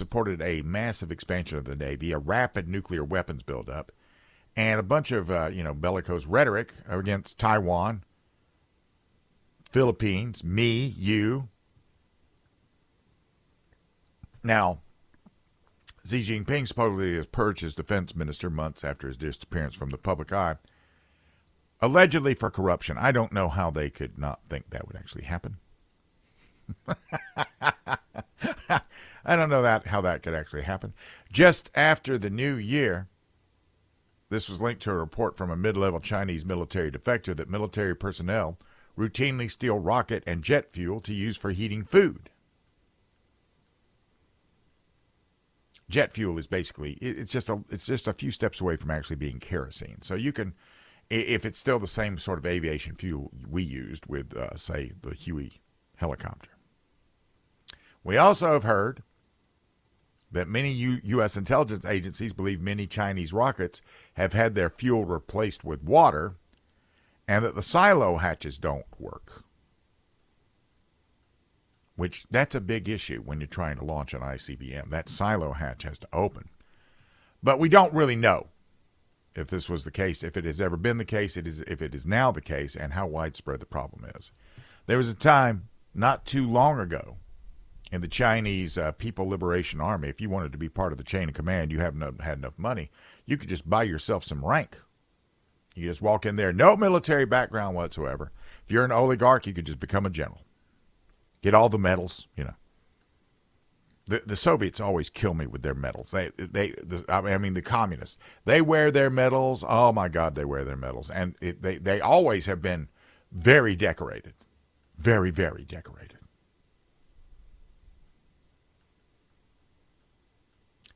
[0.00, 3.92] supported a massive expansion of the Navy, a rapid nuclear weapons buildup,
[4.56, 8.02] and a bunch of uh, you know bellicose rhetoric against Taiwan,
[9.70, 11.48] Philippines, me, you.
[14.42, 14.80] Now,
[16.02, 20.32] Xi Jinping supposedly has purged his defense minister months after his disappearance from the public
[20.32, 20.56] eye,
[21.82, 22.96] allegedly for corruption.
[22.98, 25.58] I don't know how they could not think that would actually happen.
[29.24, 30.94] I don't know that how that could actually happen.
[31.30, 33.08] Just after the new year,
[34.30, 38.56] this was linked to a report from a mid-level Chinese military defector that military personnel
[38.96, 42.30] routinely steal rocket and jet fuel to use for heating food.
[45.88, 49.16] Jet fuel is basically it's just a it's just a few steps away from actually
[49.16, 50.02] being kerosene.
[50.02, 50.54] So you can
[51.08, 55.14] if it's still the same sort of aviation fuel we used with uh, say the
[55.14, 55.54] Huey
[55.96, 56.50] helicopter.
[58.04, 59.02] We also have heard
[60.32, 61.36] that many U- U.S.
[61.36, 63.82] intelligence agencies believe many Chinese rockets
[64.14, 66.34] have had their fuel replaced with water
[67.26, 69.44] and that the silo hatches don't work.
[71.96, 74.90] Which that's a big issue when you're trying to launch an ICBM.
[74.90, 76.48] That silo hatch has to open.
[77.42, 78.48] But we don't really know
[79.34, 81.80] if this was the case, if it has ever been the case, it is if
[81.80, 84.32] it is now the case, and how widespread the problem is.
[84.86, 87.16] There was a time not too long ago
[87.90, 91.04] in the Chinese uh, People Liberation Army, if you wanted to be part of the
[91.04, 92.90] chain of command, you haven't had enough money,
[93.26, 94.78] you could just buy yourself some rank.
[95.74, 98.32] You just walk in there, no military background whatsoever.
[98.64, 100.42] If you're an oligarch, you could just become a general,
[101.42, 102.26] get all the medals.
[102.36, 102.54] You know,
[104.06, 106.10] the the Soviets always kill me with their medals.
[106.10, 109.64] They they the, I mean the communists they wear their medals.
[109.66, 112.88] Oh my God, they wear their medals, and it, they they always have been
[113.30, 114.34] very decorated,
[114.98, 116.19] very very decorated.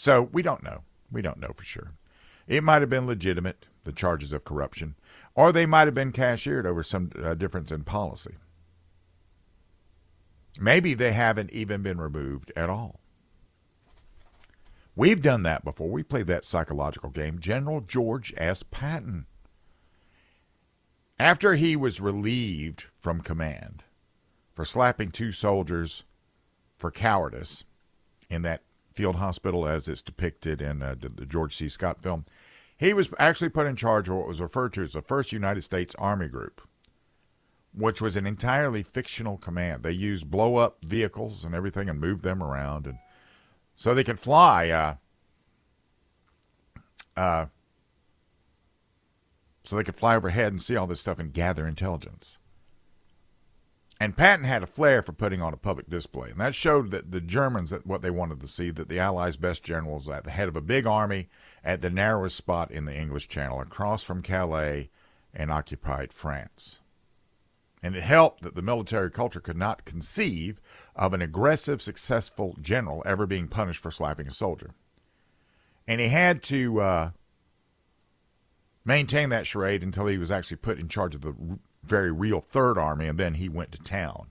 [0.00, 0.84] So we don't know.
[1.12, 1.92] We don't know for sure.
[2.48, 4.94] It might have been legitimate, the charges of corruption,
[5.34, 8.36] or they might have been cashiered over some uh, difference in policy.
[10.58, 13.00] Maybe they haven't even been removed at all.
[14.96, 15.90] We've done that before.
[15.90, 17.38] We played that psychological game.
[17.38, 18.62] General George S.
[18.62, 19.26] Patton.
[21.18, 23.84] After he was relieved from command
[24.54, 26.04] for slapping two soldiers
[26.78, 27.64] for cowardice
[28.30, 28.62] in that
[29.00, 31.68] field hospital as it's depicted in uh, the George C.
[31.68, 32.26] Scott film.
[32.76, 35.62] He was actually put in charge of what was referred to as the 1st United
[35.62, 36.60] States Army Group,
[37.72, 39.82] which was an entirely fictional command.
[39.82, 42.86] They used blow up vehicles and everything and moved them around.
[42.86, 42.98] and
[43.74, 44.68] So they could fly.
[44.68, 44.94] Uh,
[47.16, 47.46] uh,
[49.64, 52.36] so they could fly overhead and see all this stuff and gather intelligence.
[54.02, 57.10] And Patton had a flair for putting on a public display, and that showed that
[57.10, 60.30] the Germans that what they wanted to see that the Allies' best generals at the
[60.30, 61.28] head of a big army
[61.62, 64.88] at the narrowest spot in the English Channel, across from Calais
[65.34, 66.78] and occupied France.
[67.82, 70.62] And it helped that the military culture could not conceive
[70.96, 74.70] of an aggressive, successful general ever being punished for slapping a soldier.
[75.86, 77.10] And he had to uh,
[78.82, 81.34] maintain that charade until he was actually put in charge of the
[81.82, 84.30] very real Third Army, and then he went to town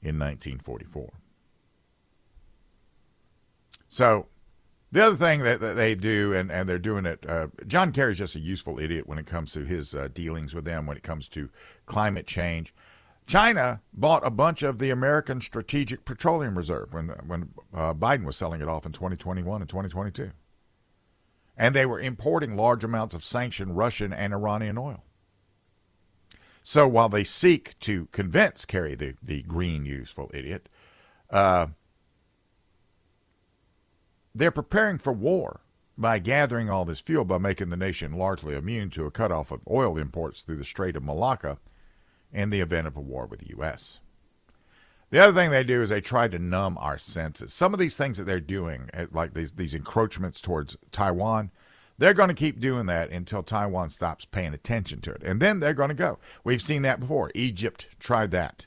[0.00, 1.10] in 1944.
[3.88, 4.26] So,
[4.90, 8.18] the other thing that, that they do, and, and they're doing it, uh, John Kerry's
[8.18, 11.02] just a useful idiot when it comes to his uh, dealings with them, when it
[11.02, 11.48] comes to
[11.86, 12.74] climate change.
[13.26, 18.36] China bought a bunch of the American Strategic Petroleum Reserve when when uh, Biden was
[18.36, 20.32] selling it off in 2021 and 2022,
[21.56, 25.04] and they were importing large amounts of sanctioned Russian and Iranian oil.
[26.62, 30.68] So while they seek to convince Kerry, the, the green useful idiot,
[31.30, 31.68] uh,
[34.34, 35.60] they're preparing for war
[35.98, 39.60] by gathering all this fuel by making the nation largely immune to a cutoff of
[39.68, 41.58] oil imports through the Strait of Malacca
[42.32, 43.98] in the event of a war with the U.S.
[45.10, 47.52] The other thing they do is they try to numb our senses.
[47.52, 51.50] Some of these things that they're doing, eh, like these, these encroachments towards Taiwan,
[52.02, 55.22] they're going to keep doing that until Taiwan stops paying attention to it.
[55.22, 56.18] And then they're going to go.
[56.42, 57.30] We've seen that before.
[57.32, 58.66] Egypt tried that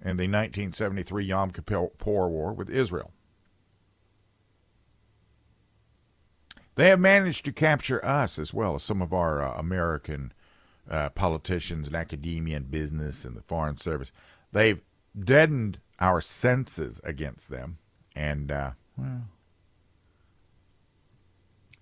[0.00, 1.88] in the 1973 Yom Kippur
[2.28, 3.10] War with Israel.
[6.76, 10.32] They have managed to capture us as well as some of our uh, American
[10.88, 14.12] uh, politicians and academia and business and the Foreign Service.
[14.52, 14.80] They've
[15.18, 17.78] deadened our senses against them.
[18.14, 19.22] And, uh, well,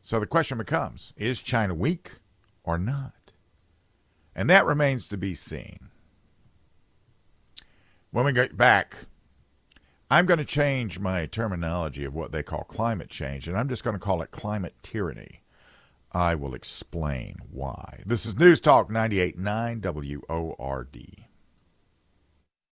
[0.07, 2.13] so the question becomes is China weak
[2.63, 3.33] or not?
[4.37, 5.89] And that remains to be seen.
[8.13, 9.07] When we get back,
[10.09, 13.83] I'm going to change my terminology of what they call climate change, and I'm just
[13.83, 15.43] going to call it climate tyranny.
[16.13, 18.05] I will explain why.
[18.07, 21.26] This is News Talk 98.9 WORD.